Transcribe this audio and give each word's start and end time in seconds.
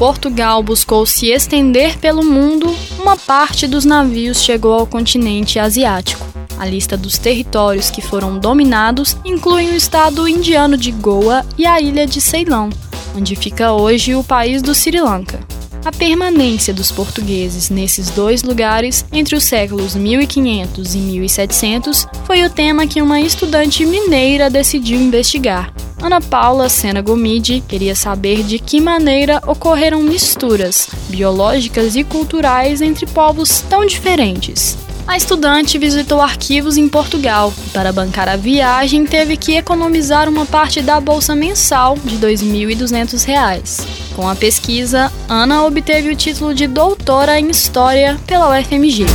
Portugal 0.00 0.62
buscou 0.62 1.04
se 1.04 1.26
estender 1.26 1.98
pelo 1.98 2.24
mundo, 2.24 2.74
uma 2.98 3.18
parte 3.18 3.66
dos 3.66 3.84
navios 3.84 4.42
chegou 4.42 4.72
ao 4.72 4.86
continente 4.86 5.58
asiático. 5.58 6.26
A 6.58 6.64
lista 6.64 6.96
dos 6.96 7.18
territórios 7.18 7.90
que 7.90 8.00
foram 8.00 8.38
dominados 8.38 9.14
inclui 9.26 9.66
o 9.66 9.76
estado 9.76 10.26
indiano 10.26 10.78
de 10.78 10.90
Goa 10.90 11.44
e 11.58 11.66
a 11.66 11.78
ilha 11.82 12.06
de 12.06 12.18
Ceilão, 12.18 12.70
onde 13.14 13.36
fica 13.36 13.74
hoje 13.74 14.14
o 14.14 14.24
país 14.24 14.62
do 14.62 14.74
Sri 14.74 14.98
Lanka. 14.98 15.38
A 15.84 15.92
permanência 15.92 16.72
dos 16.72 16.90
portugueses 16.90 17.68
nesses 17.68 18.08
dois 18.08 18.42
lugares 18.42 19.04
entre 19.12 19.36
os 19.36 19.44
séculos 19.44 19.94
1500 19.94 20.94
e 20.94 20.98
1700 20.98 22.06
foi 22.24 22.42
o 22.42 22.48
tema 22.48 22.86
que 22.86 23.02
uma 23.02 23.20
estudante 23.20 23.84
mineira 23.84 24.48
decidiu 24.48 24.98
investigar. 24.98 25.70
Ana 26.02 26.20
Paula 26.20 26.68
Sena 26.68 27.02
Gomide 27.02 27.62
queria 27.68 27.94
saber 27.94 28.42
de 28.42 28.58
que 28.58 28.80
maneira 28.80 29.42
ocorreram 29.46 30.02
misturas 30.02 30.88
biológicas 31.08 31.94
e 31.94 32.02
culturais 32.02 32.80
entre 32.80 33.06
povos 33.06 33.60
tão 33.68 33.84
diferentes. 33.84 34.78
A 35.06 35.16
estudante 35.16 35.76
visitou 35.76 36.20
arquivos 36.20 36.76
em 36.76 36.88
Portugal 36.88 37.52
e, 37.66 37.70
para 37.70 37.92
bancar 37.92 38.28
a 38.28 38.36
viagem, 38.36 39.04
teve 39.04 39.36
que 39.36 39.56
economizar 39.56 40.28
uma 40.28 40.46
parte 40.46 40.80
da 40.80 41.00
bolsa 41.00 41.34
mensal 41.34 41.98
de 42.04 42.14
R$ 42.14 42.32
2.200. 42.32 43.84
Com 44.14 44.28
a 44.28 44.36
pesquisa, 44.36 45.12
Ana 45.28 45.64
obteve 45.64 46.10
o 46.10 46.16
título 46.16 46.54
de 46.54 46.66
doutora 46.66 47.40
em 47.40 47.50
História 47.50 48.18
pela 48.26 48.56
UFMG. 48.56 49.06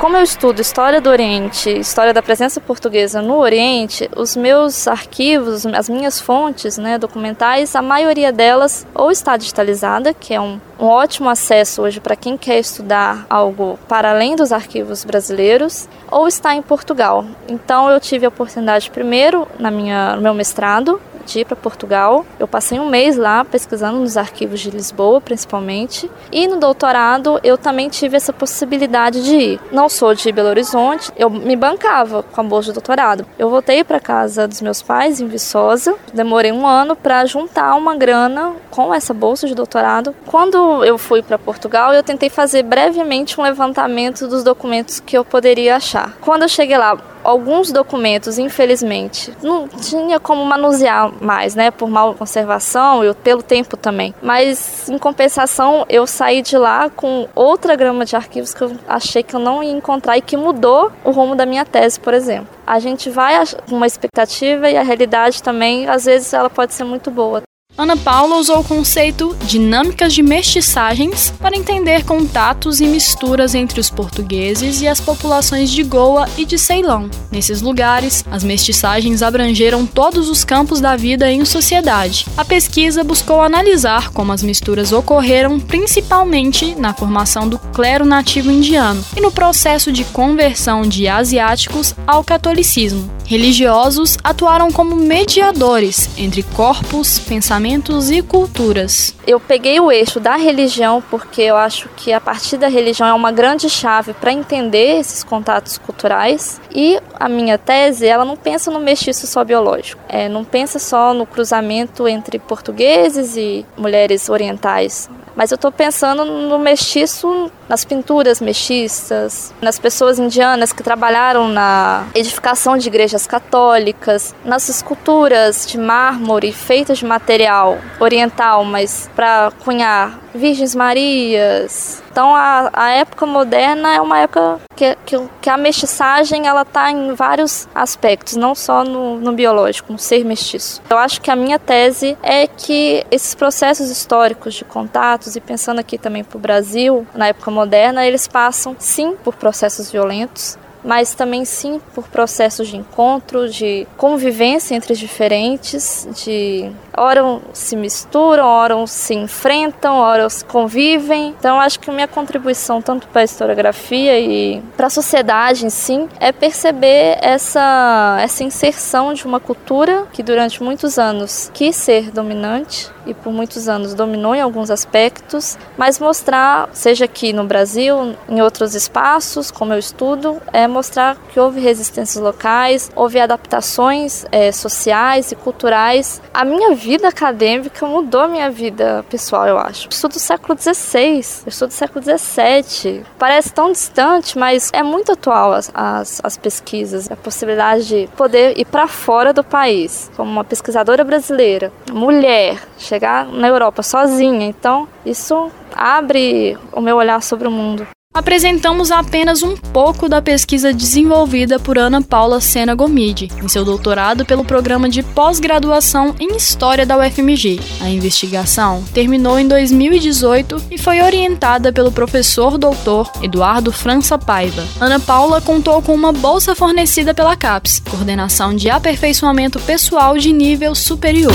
Como 0.00 0.16
eu 0.16 0.22
estudo 0.22 0.62
história 0.62 0.98
do 0.98 1.10
Oriente, 1.10 1.68
história 1.68 2.14
da 2.14 2.22
presença 2.22 2.58
portuguesa 2.58 3.20
no 3.20 3.36
Oriente, 3.36 4.08
os 4.16 4.34
meus 4.34 4.88
arquivos, 4.88 5.66
as 5.66 5.90
minhas 5.90 6.18
fontes 6.18 6.78
né, 6.78 6.96
documentais, 6.96 7.76
a 7.76 7.82
maioria 7.82 8.32
delas 8.32 8.86
ou 8.94 9.10
está 9.10 9.36
digitalizada, 9.36 10.14
que 10.14 10.32
é 10.32 10.40
um, 10.40 10.58
um 10.78 10.86
ótimo 10.86 11.28
acesso 11.28 11.82
hoje 11.82 12.00
para 12.00 12.16
quem 12.16 12.38
quer 12.38 12.58
estudar 12.58 13.26
algo 13.28 13.78
para 13.86 14.12
além 14.12 14.34
dos 14.34 14.52
arquivos 14.52 15.04
brasileiros, 15.04 15.86
ou 16.10 16.26
está 16.26 16.54
em 16.54 16.62
Portugal. 16.62 17.26
Então 17.46 17.90
eu 17.90 18.00
tive 18.00 18.24
a 18.24 18.30
oportunidade 18.30 18.90
primeiro 18.90 19.46
na 19.58 19.70
minha, 19.70 20.16
no 20.16 20.22
meu 20.22 20.32
mestrado 20.32 20.98
para 21.44 21.56
Portugal. 21.56 22.24
Eu 22.38 22.48
passei 22.48 22.78
um 22.78 22.88
mês 22.88 23.16
lá 23.16 23.44
pesquisando 23.44 23.98
nos 23.98 24.16
arquivos 24.16 24.60
de 24.60 24.70
Lisboa, 24.70 25.20
principalmente. 25.20 26.10
E 26.32 26.46
no 26.46 26.58
doutorado 26.58 27.40
eu 27.42 27.56
também 27.56 27.88
tive 27.88 28.16
essa 28.16 28.32
possibilidade 28.32 29.22
de 29.24 29.34
ir. 29.34 29.60
Não 29.72 29.88
sou 29.88 30.14
de 30.14 30.30
Belo 30.32 30.48
Horizonte, 30.48 31.12
eu 31.16 31.30
me 31.30 31.56
bancava 31.56 32.22
com 32.22 32.40
a 32.40 32.44
bolsa 32.44 32.68
de 32.68 32.74
doutorado. 32.74 33.24
Eu 33.38 33.48
voltei 33.48 33.84
para 33.84 34.00
casa 34.00 34.46
dos 34.46 34.60
meus 34.60 34.82
pais 34.82 35.20
em 35.20 35.26
Viçosa. 35.26 35.94
Demorei 36.12 36.52
um 36.52 36.66
ano 36.66 36.96
para 36.96 37.24
juntar 37.26 37.74
uma 37.76 37.94
grana 37.94 38.52
com 38.70 38.92
essa 38.92 39.14
bolsa 39.14 39.46
de 39.46 39.54
doutorado. 39.54 40.14
Quando 40.26 40.84
eu 40.84 40.98
fui 40.98 41.22
para 41.22 41.38
Portugal, 41.38 41.92
eu 41.94 42.02
tentei 42.02 42.28
fazer 42.28 42.62
brevemente 42.62 43.40
um 43.40 43.42
levantamento 43.42 44.26
dos 44.26 44.42
documentos 44.42 45.00
que 45.00 45.16
eu 45.16 45.24
poderia 45.24 45.76
achar. 45.76 46.16
Quando 46.20 46.42
eu 46.42 46.48
cheguei 46.48 46.76
lá, 46.76 46.98
alguns 47.24 47.72
documentos, 47.72 48.38
infelizmente, 48.38 49.32
não 49.42 49.68
tinha 49.68 50.18
como 50.20 50.44
manusear 50.44 51.12
mais, 51.20 51.54
né, 51.54 51.70
por 51.70 51.88
mal 51.88 52.14
conservação 52.14 53.04
e 53.04 53.12
pelo 53.14 53.42
tempo 53.42 53.76
também. 53.76 54.14
Mas 54.22 54.88
em 54.88 54.98
compensação, 54.98 55.84
eu 55.88 56.06
saí 56.06 56.42
de 56.42 56.56
lá 56.56 56.90
com 56.90 57.28
outra 57.34 57.76
grama 57.76 58.04
de 58.04 58.16
arquivos 58.16 58.54
que 58.54 58.62
eu 58.62 58.72
achei 58.88 59.22
que 59.22 59.34
eu 59.34 59.40
não 59.40 59.62
ia 59.62 59.72
encontrar 59.72 60.16
e 60.16 60.22
que 60.22 60.36
mudou 60.36 60.90
o 61.04 61.10
rumo 61.10 61.34
da 61.34 61.46
minha 61.46 61.64
tese, 61.64 61.98
por 61.98 62.14
exemplo. 62.14 62.48
A 62.66 62.78
gente 62.78 63.10
vai 63.10 63.34
com 63.68 63.76
uma 63.76 63.86
expectativa 63.86 64.70
e 64.70 64.76
a 64.76 64.82
realidade 64.82 65.42
também, 65.42 65.88
às 65.88 66.04
vezes, 66.04 66.32
ela 66.32 66.48
pode 66.48 66.74
ser 66.74 66.84
muito 66.84 67.10
boa. 67.10 67.42
Ana 67.80 67.96
Paula 67.96 68.36
usou 68.36 68.60
o 68.60 68.64
conceito 68.64 69.34
dinâmicas 69.46 70.12
de 70.12 70.22
mestiçagens 70.22 71.32
para 71.40 71.56
entender 71.56 72.04
contatos 72.04 72.78
e 72.78 72.86
misturas 72.86 73.54
entre 73.54 73.80
os 73.80 73.88
portugueses 73.88 74.82
e 74.82 74.86
as 74.86 75.00
populações 75.00 75.70
de 75.70 75.82
Goa 75.82 76.28
e 76.36 76.44
de 76.44 76.58
Ceilão. 76.58 77.08
Nesses 77.32 77.62
lugares, 77.62 78.22
as 78.30 78.44
mestiçagens 78.44 79.22
abrangeram 79.22 79.86
todos 79.86 80.28
os 80.28 80.44
campos 80.44 80.78
da 80.78 80.94
vida 80.94 81.32
em 81.32 81.42
sociedade. 81.46 82.26
A 82.36 82.44
pesquisa 82.44 83.02
buscou 83.02 83.40
analisar 83.40 84.10
como 84.10 84.30
as 84.30 84.42
misturas 84.42 84.92
ocorreram 84.92 85.58
principalmente 85.58 86.74
na 86.74 86.92
formação 86.92 87.48
do 87.48 87.58
clero 87.58 88.04
nativo 88.04 88.50
indiano 88.50 89.02
e 89.16 89.22
no 89.22 89.32
processo 89.32 89.90
de 89.90 90.04
conversão 90.04 90.82
de 90.82 91.08
asiáticos 91.08 91.94
ao 92.06 92.22
catolicismo. 92.22 93.10
Religiosos 93.24 94.18
atuaram 94.24 94.72
como 94.72 94.96
mediadores 94.96 96.10
entre 96.18 96.42
corpos, 96.42 97.20
pensamentos 97.20 97.69
pensamentos 97.70 98.10
e 98.10 98.20
culturas. 98.20 99.14
Eu 99.24 99.38
peguei 99.38 99.78
o 99.78 99.92
eixo 99.92 100.18
da 100.18 100.34
religião 100.34 101.00
porque 101.08 101.42
eu 101.42 101.56
acho 101.56 101.88
que 101.90 102.12
a 102.12 102.20
partir 102.20 102.56
da 102.56 102.66
religião 102.66 103.06
é 103.06 103.14
uma 103.14 103.30
grande 103.30 103.70
chave 103.70 104.12
para 104.12 104.32
entender 104.32 104.98
esses 104.98 105.22
contatos 105.22 105.78
culturais. 105.78 106.60
E 106.74 106.98
a 107.14 107.28
minha 107.28 107.56
tese 107.56 108.06
ela 108.06 108.24
não 108.24 108.36
pensa 108.36 108.70
no 108.70 108.80
mestiço 108.80 109.26
só 109.26 109.44
biológico, 109.44 110.02
é, 110.08 110.28
não 110.28 110.44
pensa 110.44 110.78
só 110.78 111.14
no 111.14 111.24
cruzamento 111.24 112.08
entre 112.08 112.38
portugueses 112.40 113.36
e 113.36 113.64
mulheres 113.76 114.28
orientais. 114.28 115.08
Mas 115.36 115.52
eu 115.52 115.54
estou 115.54 115.70
pensando 115.70 116.24
no 116.24 116.58
mestiço, 116.58 117.50
nas 117.70 117.84
pinturas 117.84 118.40
mestiças, 118.40 119.54
nas 119.62 119.78
pessoas 119.78 120.18
indianas 120.18 120.72
que 120.72 120.82
trabalharam 120.82 121.46
na 121.46 122.04
edificação 122.16 122.76
de 122.76 122.88
igrejas 122.88 123.28
católicas, 123.28 124.34
nas 124.44 124.68
esculturas 124.68 125.64
de 125.68 125.78
mármore 125.78 126.50
feitas 126.50 126.98
de 126.98 127.06
material 127.06 127.78
oriental, 128.00 128.64
mas 128.64 129.08
para 129.14 129.52
cunhar 129.64 130.18
Virgens 130.34 130.74
Marias. 130.74 132.02
Então 132.10 132.34
a, 132.34 132.70
a 132.72 132.90
época 132.90 133.24
moderna 133.24 133.94
é 133.94 134.00
uma 134.00 134.18
época 134.18 134.60
que, 134.74 134.96
que, 135.06 135.16
que 135.40 135.50
a 135.50 135.56
mestiçagem 135.56 136.46
ela 136.46 136.62
está 136.62 136.90
em 136.90 137.14
vários 137.14 137.68
aspectos, 137.74 138.34
não 138.34 138.54
só 138.54 138.82
no, 138.82 139.18
no 139.20 139.32
biológico, 139.32 139.92
no 139.92 139.98
ser 139.98 140.24
mestiço. 140.24 140.82
Eu 140.90 140.98
acho 140.98 141.20
que 141.20 141.30
a 141.30 141.36
minha 141.36 141.58
tese 141.58 142.16
é 142.22 142.46
que 142.46 143.04
esses 143.10 143.34
processos 143.34 143.90
históricos 143.90 144.54
de 144.54 144.64
contatos, 144.64 145.36
e 145.36 145.40
pensando 145.40 145.78
aqui 145.78 145.98
também 145.98 146.24
para 146.24 146.36
o 146.36 146.40
Brasil, 146.40 147.06
na 147.14 147.28
época 147.28 147.50
moderna, 147.50 147.59
eles 148.06 148.26
passam 148.26 148.76
sim 148.78 149.16
por 149.16 149.34
processos 149.34 149.90
violentos, 149.90 150.58
mas 150.84 151.14
também 151.14 151.44
sim 151.44 151.80
por 151.94 152.08
processos 152.08 152.68
de 152.68 152.76
encontro, 152.76 153.48
de 153.48 153.86
convivência 153.96 154.74
entre 154.74 154.92
os 154.92 154.98
diferentes, 154.98 156.08
de 156.24 156.70
ora 156.96 157.40
se 157.52 157.76
misturam, 157.76 158.46
ora 158.46 158.86
se 158.86 159.14
enfrentam, 159.14 159.96
ora 159.98 160.28
se 160.28 160.44
convivem. 160.44 161.34
Então 161.38 161.60
acho 161.60 161.80
que 161.80 161.90
minha 161.90 162.08
contribuição 162.08 162.82
tanto 162.82 163.08
para 163.08 163.22
a 163.22 163.24
historiografia 163.24 164.18
e 164.18 164.62
para 164.76 164.86
a 164.86 164.90
sociedade 164.90 165.64
em 165.64 165.70
si 165.70 166.08
é 166.18 166.32
perceber 166.32 167.18
essa 167.20 168.18
essa 168.20 168.44
inserção 168.44 169.14
de 169.14 169.24
uma 169.24 169.40
cultura 169.40 170.06
que 170.12 170.22
durante 170.22 170.62
muitos 170.62 170.98
anos 170.98 171.50
quis 171.54 171.76
ser 171.76 172.10
dominante 172.10 172.90
e 173.06 173.14
por 173.14 173.32
muitos 173.32 173.68
anos 173.68 173.94
dominou 173.94 174.34
em 174.34 174.40
alguns 174.40 174.70
aspectos, 174.70 175.58
mas 175.76 175.98
mostrar, 175.98 176.68
seja 176.72 177.06
aqui 177.06 177.32
no 177.32 177.44
Brasil, 177.44 178.14
em 178.28 178.40
outros 178.40 178.74
espaços, 178.74 179.50
como 179.50 179.72
eu 179.72 179.78
estudo, 179.78 180.40
é 180.52 180.66
mostrar 180.70 181.16
que 181.32 181.38
houve 181.38 181.60
resistências 181.60 182.22
locais, 182.22 182.90
houve 182.94 183.20
adaptações 183.20 184.24
é, 184.30 184.52
sociais 184.52 185.32
e 185.32 185.36
culturais. 185.36 186.22
A 186.32 186.44
minha 186.44 186.74
vida 186.74 187.08
acadêmica 187.08 187.86
mudou 187.86 188.22
a 188.22 188.28
minha 188.28 188.50
vida 188.50 189.04
pessoal, 189.10 189.46
eu 189.46 189.58
acho. 189.58 189.86
Eu 189.86 189.90
estudo 189.90 190.12
do 190.12 190.20
século 190.20 190.58
XVI, 190.58 191.16
eu 191.44 191.48
estudo 191.48 191.68
do 191.68 191.74
século 191.74 192.02
XVII. 192.02 193.04
Parece 193.18 193.52
tão 193.52 193.72
distante, 193.72 194.38
mas 194.38 194.70
é 194.72 194.82
muito 194.82 195.12
atual 195.12 195.52
as, 195.52 195.70
as, 195.74 196.20
as 196.22 196.36
pesquisas. 196.36 197.10
A 197.10 197.16
possibilidade 197.16 197.86
de 197.86 198.08
poder 198.16 198.58
ir 198.58 198.64
para 198.64 198.86
fora 198.86 199.32
do 199.32 199.44
país, 199.44 200.10
como 200.16 200.30
uma 200.30 200.44
pesquisadora 200.44 201.04
brasileira, 201.04 201.72
mulher, 201.92 202.58
chegar 202.78 203.26
na 203.26 203.48
Europa 203.48 203.82
sozinha. 203.82 204.46
Então, 204.46 204.88
isso 205.04 205.50
abre 205.74 206.56
o 206.72 206.80
meu 206.80 206.96
olhar 206.96 207.22
sobre 207.22 207.48
o 207.48 207.50
mundo. 207.50 207.86
Apresentamos 208.12 208.90
apenas 208.90 209.40
um 209.42 209.56
pouco 209.56 210.08
da 210.08 210.20
pesquisa 210.20 210.72
desenvolvida 210.72 211.60
por 211.60 211.78
Ana 211.78 212.02
Paula 212.02 212.40
Sena 212.40 212.74
Gomide, 212.74 213.30
em 213.40 213.46
seu 213.46 213.64
doutorado 213.64 214.24
pelo 214.24 214.44
programa 214.44 214.88
de 214.88 215.00
pós-graduação 215.02 216.14
em 216.18 216.36
História 216.36 216.84
da 216.84 216.98
UFMG. 216.98 217.60
A 217.80 217.88
investigação 217.88 218.82
terminou 218.92 219.38
em 219.38 219.46
2018 219.46 220.60
e 220.72 220.76
foi 220.76 221.00
orientada 221.00 221.72
pelo 221.72 221.92
professor 221.92 222.58
doutor 222.58 223.10
Eduardo 223.22 223.70
França 223.70 224.18
Paiva. 224.18 224.66
Ana 224.80 224.98
Paula 224.98 225.40
contou 225.40 225.80
com 225.80 225.94
uma 225.94 226.12
bolsa 226.12 226.54
fornecida 226.56 227.14
pela 227.14 227.36
CAPES, 227.36 227.80
Coordenação 227.90 228.56
de 228.56 228.68
Aperfeiçoamento 228.68 229.60
Pessoal 229.60 230.18
de 230.18 230.32
Nível 230.32 230.74
Superior. 230.74 231.32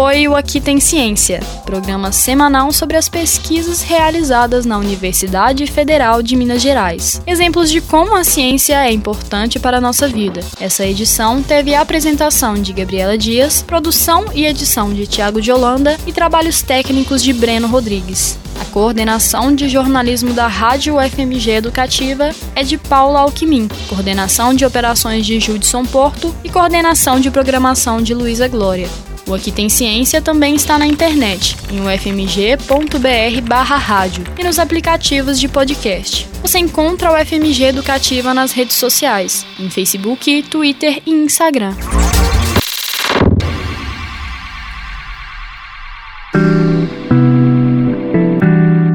Foi 0.00 0.28
o 0.28 0.36
Aqui 0.36 0.60
Tem 0.60 0.78
Ciência, 0.78 1.40
programa 1.66 2.12
semanal 2.12 2.70
sobre 2.70 2.96
as 2.96 3.08
pesquisas 3.08 3.82
realizadas 3.82 4.64
na 4.64 4.78
Universidade 4.78 5.66
Federal 5.66 6.22
de 6.22 6.36
Minas 6.36 6.62
Gerais. 6.62 7.20
Exemplos 7.26 7.68
de 7.68 7.80
como 7.80 8.14
a 8.14 8.22
ciência 8.22 8.76
é 8.86 8.92
importante 8.92 9.58
para 9.58 9.78
a 9.78 9.80
nossa 9.80 10.06
vida. 10.06 10.40
Essa 10.60 10.86
edição 10.86 11.42
teve 11.42 11.74
a 11.74 11.80
apresentação 11.80 12.54
de 12.54 12.72
Gabriela 12.72 13.18
Dias, 13.18 13.60
produção 13.60 14.26
e 14.32 14.46
edição 14.46 14.94
de 14.94 15.04
Tiago 15.04 15.42
de 15.42 15.50
Holanda 15.50 15.98
e 16.06 16.12
trabalhos 16.12 16.62
técnicos 16.62 17.20
de 17.20 17.32
Breno 17.32 17.66
Rodrigues. 17.66 18.38
A 18.60 18.64
coordenação 18.66 19.52
de 19.52 19.68
jornalismo 19.68 20.32
da 20.32 20.46
Rádio 20.46 20.96
UFMG 20.96 21.50
Educativa 21.50 22.30
é 22.54 22.62
de 22.62 22.78
Paula 22.78 23.22
Alquimim, 23.22 23.66
coordenação 23.88 24.54
de 24.54 24.64
operações 24.64 25.26
de 25.26 25.40
Judson 25.40 25.84
Porto 25.84 26.32
e 26.44 26.48
coordenação 26.48 27.18
de 27.18 27.32
programação 27.32 28.00
de 28.00 28.14
Luísa 28.14 28.46
Glória. 28.46 28.88
O 29.28 29.34
Aqui 29.34 29.52
Tem 29.52 29.68
Ciência 29.68 30.22
também 30.22 30.54
está 30.54 30.78
na 30.78 30.86
internet, 30.86 31.54
em 31.70 31.80
ufmg.br/rádio 31.80 34.24
e 34.38 34.42
nos 34.42 34.58
aplicativos 34.58 35.38
de 35.38 35.46
podcast. 35.46 36.26
Você 36.40 36.58
encontra 36.58 37.12
o 37.12 37.26
FMG 37.26 37.64
Educativa 37.64 38.32
nas 38.32 38.52
redes 38.52 38.76
sociais, 38.76 39.44
em 39.60 39.68
Facebook, 39.68 40.42
Twitter 40.44 41.02
e 41.04 41.10
Instagram. 41.10 41.74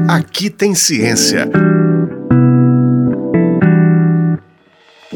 Aqui 0.08 0.50
tem 0.50 0.74
ciência. 0.74 1.48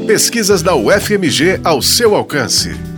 Pesquisas 0.07 0.63
da 0.63 0.77
UFMG 0.77 1.59
ao 1.65 1.83
seu 1.83 2.15
alcance. 2.15 2.98